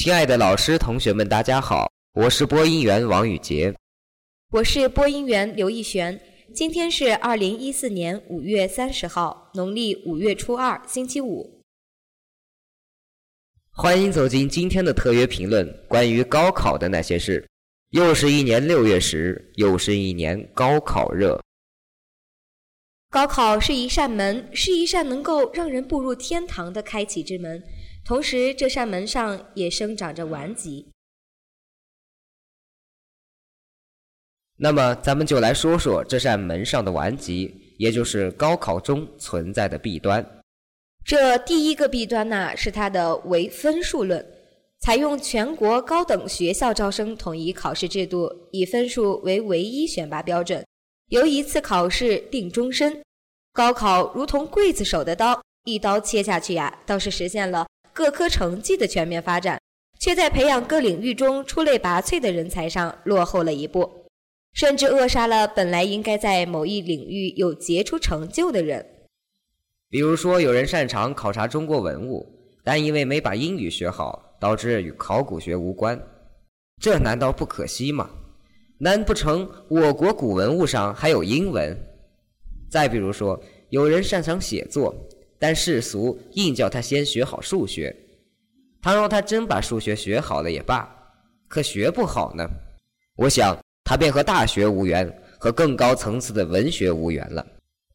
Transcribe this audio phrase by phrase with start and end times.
[0.00, 3.74] 亲爱的老师、同学们，大家好，我是播音员王宇杰，
[4.52, 6.20] 我是播音员刘逸璇。
[6.54, 11.64] 今天是二零一四年五月三十号，农历五月初二，星期五。
[13.72, 17.44] 欢迎走进今天的特约评论，关于高考的那些事。
[17.90, 21.42] 又是一年六月时，又是一年高考热。
[23.10, 27.60] 高考是一扇门，是一扇能够让人步入天堂的开启之门。
[28.08, 30.88] 同时，这扇门上也生长着顽疾。
[34.56, 40.26] 那么，咱们就来说说这扇门上的顽疾，也就是高考中存在的弊端。
[41.04, 44.26] 这第一个弊端呢，是它的唯分数论，
[44.80, 50.66] 采用全国高等学校招生统一考试制度，以分数为唯一选拔标准，
[51.10, 53.02] 由一次考试定终身。
[53.52, 57.66] 高考如同刽子手的刀，一刀切下去呀，倒是实现了。
[57.98, 59.60] 各科成绩的全面发展，
[59.98, 63.90] 却在培养各领域中出类拔萃的人才上落后了一步，
[64.52, 68.86] 甚至扼杀了本来应该在某一领域有杰出成就的人。
[69.90, 72.24] 比如说，有人擅长考察中国文物，
[72.62, 76.00] 但因为没把英语学好，导致与考古学无关，
[76.80, 78.08] 这难道不可惜吗？
[78.78, 81.76] 难不成我国古文物上还有英文？
[82.70, 84.94] 再比如说，有人擅长写作。
[85.38, 87.94] 但世俗硬叫他先学好数学，
[88.82, 90.88] 倘若他真把数学学好了也罢，
[91.46, 92.44] 可学不好呢？
[93.16, 97.46] 我想他便和大学无缘，和更高层次的文学无缘了。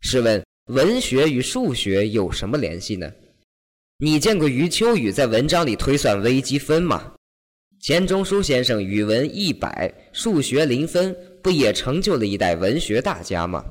[0.00, 3.10] 试问，文学与数学有什么联系呢？
[3.98, 7.12] 你见过余秋雨在文章里推算微积分吗？
[7.80, 13.64] 钱钟书先生语文一百，数学零分，不也成就了一代文学大家吗？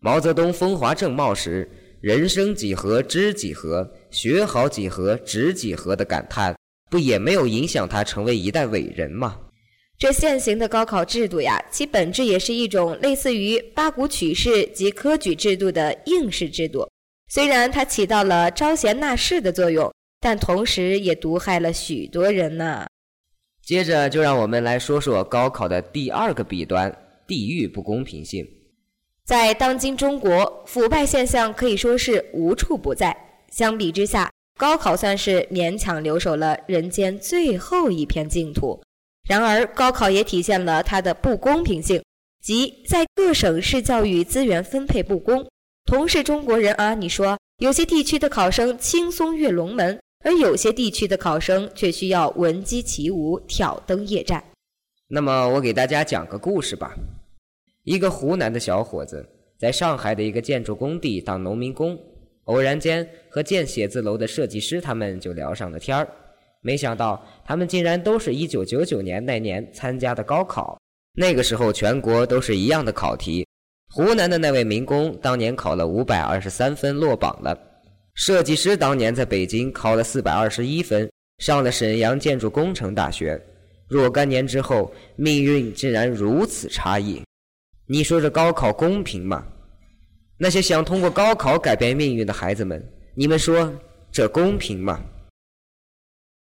[0.00, 1.68] 毛泽东风华正茂时。
[2.04, 6.54] 人生几何知几何，学好几何值几何的感叹，
[6.90, 9.40] 不也没有影响他成为一代伟人吗？
[9.98, 16.86] 这现行的高考制度呀，其本质也是一种类似于八股取士及科举制度的应试制度。
[17.32, 19.90] 虽然它起到了招贤纳士的作用，
[20.20, 22.86] 但同时也毒害了许多人呢。
[23.64, 26.94] 接着，就让我们来说说高考的第二个弊端——
[27.26, 28.46] 地域不公平性。
[29.24, 33.16] 在当今中国，腐败现象可以说是无处不在。
[33.50, 38.82] 相比之下，高考算是勉强留守了人间最后一片净土。
[39.26, 42.02] 然而，高考也体现了它的不公平性，
[42.42, 45.46] 即在各省市教育资源分配不公。
[45.86, 54.44] 同是中国人啊，你说有些地区的考生轻松越龙门，而有些地区的考生却需要闻鸡起舞，挑灯夜战。
[55.08, 56.94] 那么，我给大家讲个故事吧。
[57.84, 59.26] 一个湖南的小伙子
[59.58, 61.98] 在上海的一个建筑工地当农民工，
[62.44, 66.08] 偶然间和建写字楼的设计师他们就聊上了天儿。
[66.62, 70.78] 没想到他们竟然都是一九九九年那年参加的高考。
[71.14, 73.46] 那个时候全国都是一样的考题。
[73.92, 77.56] 湖南的那位民工当年考了五百二十三分落榜了，
[78.14, 81.08] 设计师当年在北京考了四百二十一分，
[81.38, 83.38] 上了沈阳建筑工程大学。
[83.86, 87.22] 若干年之后，命运竟然如此差异。
[87.86, 89.46] 你说这高考公平吗？
[90.38, 92.82] 那些想通过高考改变命运的孩子们，
[93.14, 93.70] 你们说
[94.10, 95.02] 这公平吗？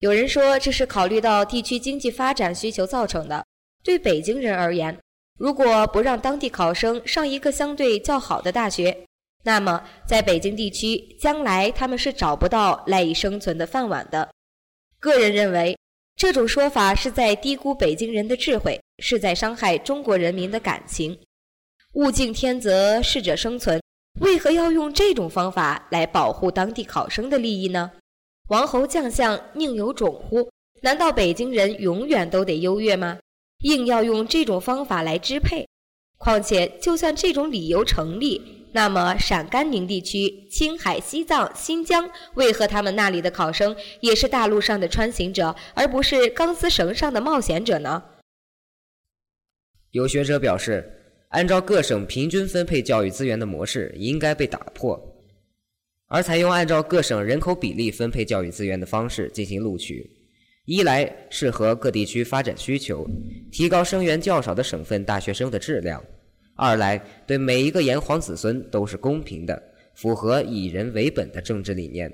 [0.00, 3.42] 有人说这是考虑到地区经济发展需求造成的。
[3.82, 4.98] 对北京人而言，
[5.38, 9.06] 如果不让当地考生上一个相对较好的大学，
[9.42, 14.28] 那么在北京地区将来他们是找不到赖以生存的饭碗的。
[14.98, 15.74] 个人认为，
[16.16, 21.18] 这种说法是在低估北京人的智慧，是在伤害中国人民的感情。
[21.94, 23.80] 物竞天择，适者生存。
[24.20, 27.90] 为何要用这种方法来保护当地考生的利益呢？
[28.48, 30.48] 王侯将相宁有种乎？
[30.82, 33.18] 难道北京人永远都得优越吗？
[33.64, 35.66] 硬要用这种方法来支配？
[36.16, 48.04] 况且，就算这种理由成立，那么陕甘宁地区、青海、西藏、新疆，为何他们那里的考生也是大陆上的穿行者，而不是钢丝绳上的冒险者呢？
[49.90, 50.98] 有学者表示。
[51.30, 55.00] 按照各省平均分配教育资源的模式应该被打破，
[56.08, 60.10] 而采用按照各省人口比例分配教育资源的方式进行录取，
[60.64, 63.06] 一来适合各地区发展需求，
[63.52, 66.00] 提高生源较少的省份大学生的质量；
[66.56, 69.62] 二来对每一个炎黄子孙都是公平的，
[69.94, 72.12] 符合以人为本的政治理念。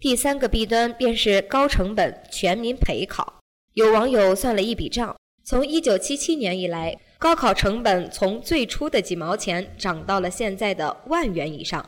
[0.00, 3.40] 第三个弊端便是高成本全民陪考。
[3.74, 6.98] 有网友算了一笔账，从一九七七年以来。
[7.24, 11.82] 高考成本从最初的几毛钱涨到了现在的万元以上，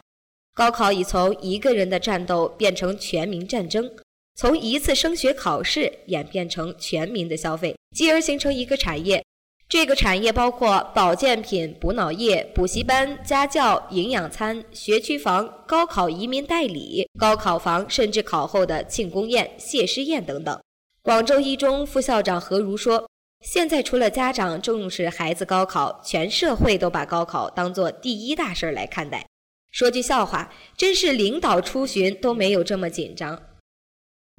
[0.55, 3.91] 高考已从一个人的战斗变成全民战争。
[4.35, 9.23] 从一次升学考试演变成全民的消费，继而形成一个产业。
[9.69, 20.59] 这个产业包括保健品、补脑液、补习班、家教、营养餐、学区房、高考移民代理、高考房，甚至考后的庆功宴、谢师宴等等。
[21.03, 23.07] 广州一中副校长何如说
[23.47, 29.25] ：“现在除了家长重视孩子高考，全社会都把高考当做第一大事来看待。
[29.71, 33.41] 说句笑话，真是领导出巡都没有这么紧张。”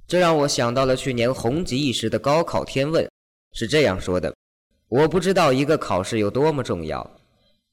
[0.05, 3.09] 这让我想到了去年红极一时的高考天问，
[3.53, 4.35] 是这样说的。
[4.89, 7.09] 我不知道一个考试有多么重要，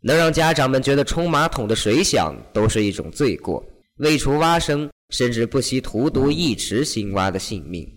[0.02, 3.64] 能让家长们觉得冲马桶的水响都是一种罪过，
[3.96, 7.92] 为除蛙声，甚至不惜荼毒一池青蛙的性命。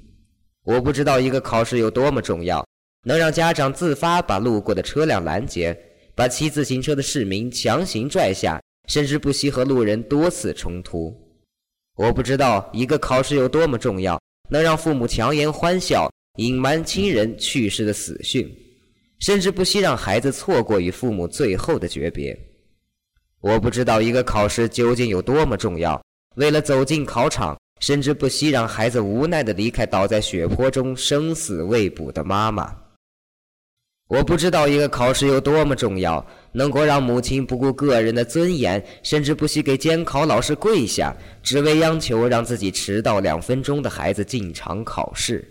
[0.64, 2.66] 我不知道一个考试有多么重要，
[3.08, 5.74] 能让家长自发把路过的车辆拦截，
[6.14, 11.16] 把骑自行车的市民强行拽下，甚至不惜和路人多次冲突。
[11.96, 18.54] 我不知道一个考试有多么重要，能让父母强颜欢笑，隐瞒亲人去世的死讯。
[19.20, 22.38] 甚至不惜让孩子错过与父母最后的诀别。
[23.40, 26.00] 我不知道一个考试究竟有多么重要，
[26.36, 32.76] 为了走进考场，甚至不惜让孩子无奈地离开倒在血泊中生死未卜的妈妈。
[34.08, 41.14] 我不知道一个考试有多么重要，能够让母亲不顾个人的尊严，甚至不惜给监考老师跪下，
[41.44, 45.46] 只为央求让自己迟到两分钟的孩子进场考试。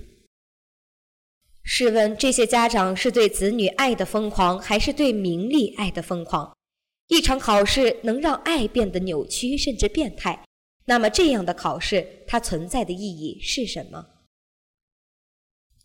[1.64, 6.56] 试问这些家长是对子女爱的疯狂，还是对名利爱的疯狂？
[7.08, 10.44] 一场考试能让爱变得扭曲甚至变态，
[10.87, 14.06] 那么这样的考试它存在的意义是什么？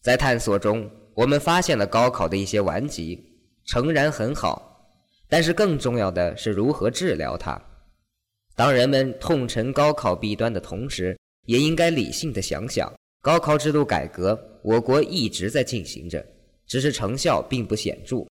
[0.01, 3.21] 在探索中，我们发现了高考的一些顽疾，
[3.65, 4.95] 诚然很好，
[5.27, 7.61] 但是更重要的是如何治疗它。
[8.55, 12.91] 当人们痛陈高考弊端的同时，也应该理性的想想。
[13.21, 16.25] 高考制度改革，我国一直在进行着，
[16.65, 18.25] 只是成效并不显著。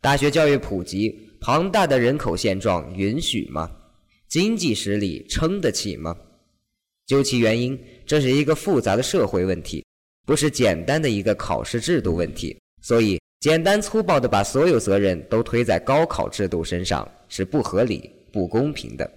[0.00, 3.68] 大学教育普及，庞大的人口现状允许吗？
[4.28, 6.16] 经济实力撑得起吗？
[7.06, 9.84] 究其原因，这是一个复杂的社会问题，
[10.28, 12.54] 不是简单的一个考试制度问题。
[12.82, 19.10] 所以，简单粗暴地把所有责任都推在高考制度身上是不合理、不公平的。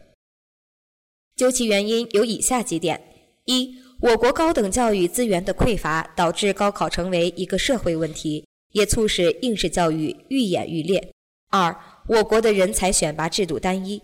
[1.35, 3.01] 究其原因，有以下几点：
[3.43, 3.75] 一。
[3.99, 11.11] 我国高等教育资源的匮乏，导致高考成为一个社会问题，也促使应试教育愈演愈烈。
[11.49, 11.75] 二，
[12.07, 14.01] 我国的人才选拔制度单一，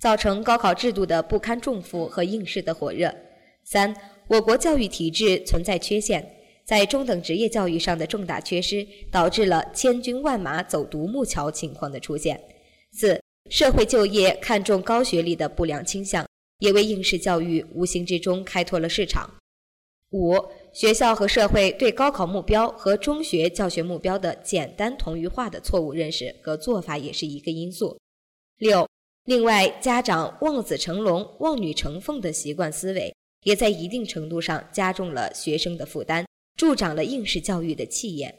[0.00, 3.14] 造成高考制度的不堪重负和应试的火热。
[3.62, 3.94] 三，
[4.28, 6.28] 我国教育体制存在缺陷，
[6.66, 12.42] 在中等职业教育上的重大缺失，导致了千军万马走独木桥情况的出现。
[12.92, 16.26] 四，社会就业看重高学历的不良倾向。
[16.60, 19.30] 也为应试教育无形之中开拓了市场。
[20.12, 20.34] 五、
[20.72, 27.98] 学校和社会对高考目标和中学教学目标的简单同于化的错误认识和做法也是一个因素。
[28.56, 28.88] 六、
[29.26, 36.24] 另外，家长望子成龙、望女成凤的习惯思维，也在一定程度上加重了学生的负担，
[36.56, 38.34] 助长了应试教育的气焰。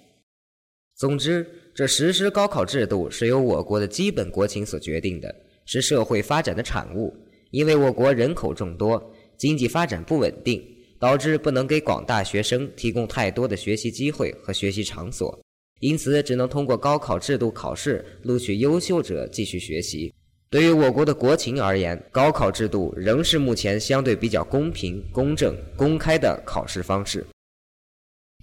[0.96, 5.34] 总之，这实施高考制度是由我国的基本国情所决定的，
[5.66, 7.16] 是社会发展的产物。
[7.52, 10.62] 因为我国人口众多，经济发展不稳定，
[11.00, 15.40] 导致不能给广大学生提供太多的学习机会和学习场所，
[15.80, 20.12] 因此只能通过高考制度考试录取优秀者继续学习。
[20.50, 27.24] 对于我国的国情而言，高考制度仍是目前相对比较公平、公正、公开的考试方式。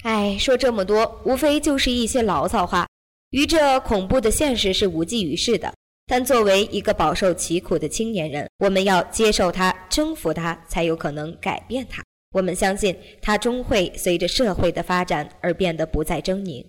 [0.05, 2.87] 哎，说这么多，无非就是一些牢骚话，
[3.31, 5.73] 与这恐怖的现实是无济于事的。
[6.07, 12.05] 但作为一个饱受其苦的青年人，我们要接受它，征服它，才有可能改变它。
[12.33, 16.63] 我们相信，它终会随着社会的发展而变得不再狰狞。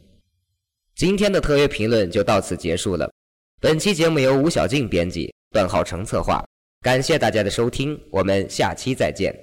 [0.95, 3.11] 今天的特约评论就到此结束了。
[3.59, 6.41] 本期节目由吴小静编辑，段浩成策划。
[6.81, 9.35] 感谢大家的收听，我们下期再见。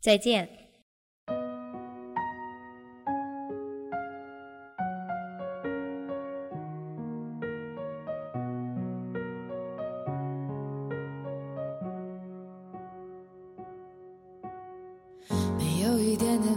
[0.00, 0.57] 再见。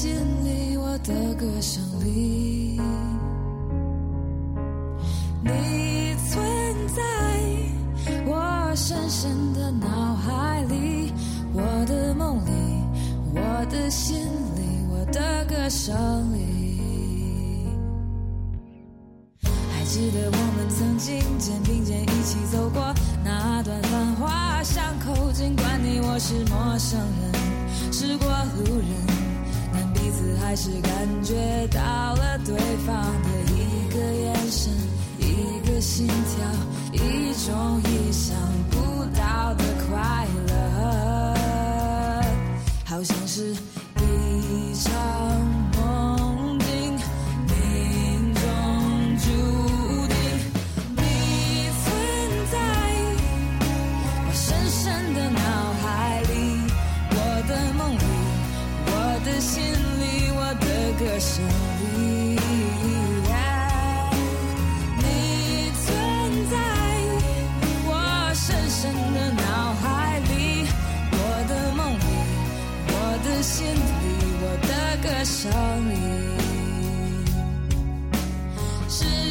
[0.00, 0.14] 心
[0.44, 2.80] 里我的歌声里。
[5.42, 6.40] 你存
[6.94, 7.02] 在
[8.24, 11.12] 我深深的脑海里
[11.52, 12.50] 我的梦里
[13.34, 14.20] 我的心
[14.54, 17.66] 里我的歌声里。
[19.42, 29.07] 还记得我们曾经肩并肩一起走过那段繁华巷口尽管你我是陌生人是过路人。
[30.18, 30.90] 彼此还是感
[31.22, 31.34] 觉
[31.68, 31.80] 到
[32.14, 34.72] 了对方的一个眼神，
[35.20, 36.44] 一个心跳，
[36.92, 38.36] 一种意想
[38.68, 41.34] 不到的快乐，
[42.84, 43.54] 好像是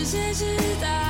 [0.08, 0.46] 谁知
[0.82, 1.07] 道？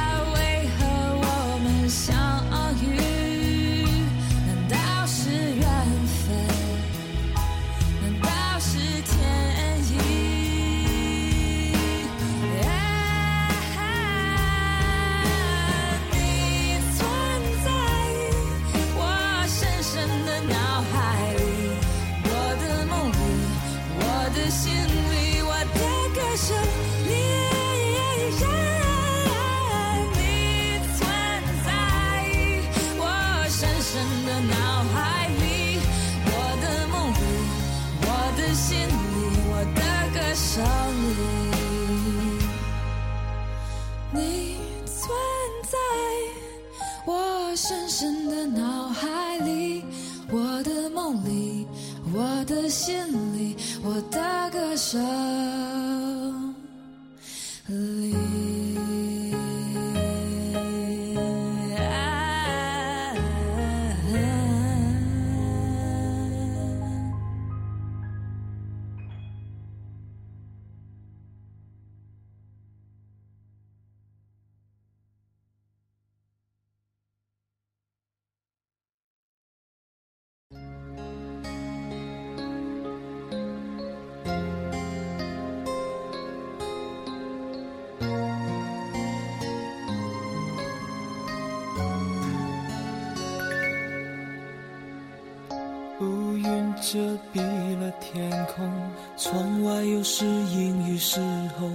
[96.00, 96.44] 乌云
[96.76, 97.00] 遮
[97.34, 97.42] 蔽
[97.80, 98.70] 了天空，
[99.18, 101.20] 窗外又是阴雨时
[101.60, 101.68] 候，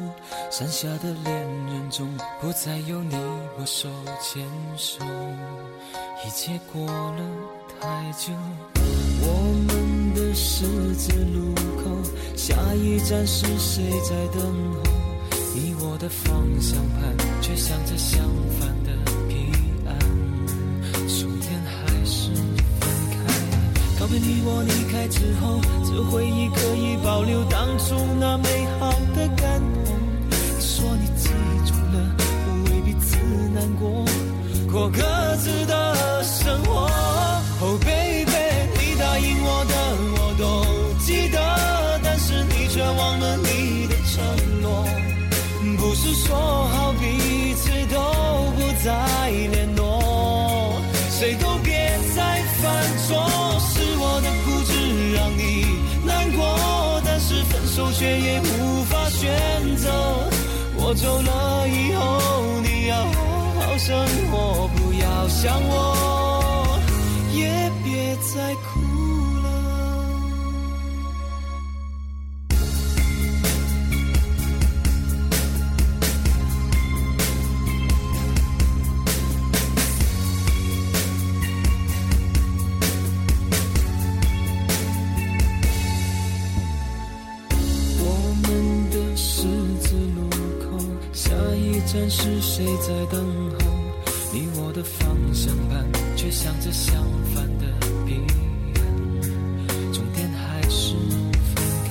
[0.48, 1.34] 山下的恋
[1.66, 2.08] 人中
[2.40, 3.16] 不再有你
[3.58, 3.88] 我手
[4.20, 5.04] 牵手，
[6.24, 7.20] 一切过了
[7.80, 8.32] 太久。
[9.24, 9.26] 我
[9.66, 11.52] 们的十字路
[11.82, 11.90] 口，
[12.36, 14.40] 下一站是谁在等
[14.72, 14.82] 候？
[15.52, 18.22] 你我的方向盘却向着相
[18.60, 19.01] 反的。
[24.24, 29.92] 你我离开之后，这回忆可以保留当初那美好的感动。
[30.30, 31.28] 你说你记
[31.66, 32.14] 住了，
[32.46, 33.16] 不为彼此
[33.52, 34.04] 难过，
[34.70, 35.02] 过各
[35.38, 36.88] 自的生活。
[37.60, 38.30] Oh baby，
[38.78, 39.74] 你答应我的
[40.14, 40.44] 我都
[41.04, 44.86] 记得，但是你却忘了你的承诺。
[45.78, 47.98] 不是说好彼此都
[48.56, 48.90] 不再
[60.92, 63.16] 我走了以后，你要好
[63.60, 66.78] 好生活，不要想我，
[67.32, 68.71] 也别再哭。
[92.10, 93.20] 是谁在等
[93.58, 93.66] 候？
[94.32, 97.02] 你我的方向盘却向着相
[97.34, 97.66] 反的
[98.06, 98.14] 彼
[98.76, 100.94] 岸，终点还是
[101.54, 101.90] 分开。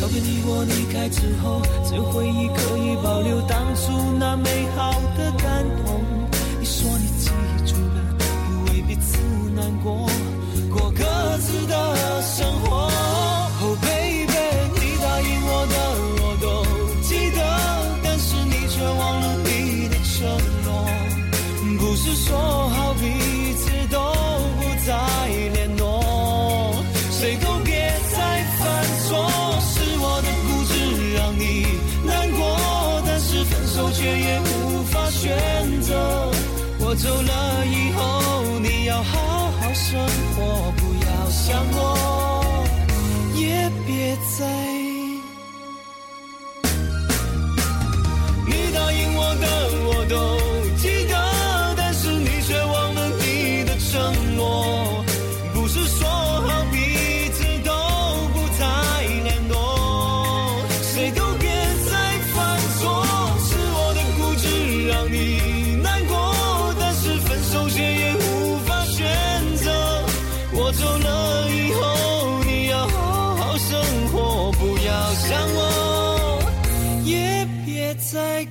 [0.00, 6.07] 告别你我离开之后，只有回忆可以保留当初那美好的感动。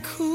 [0.04, 0.27] cool.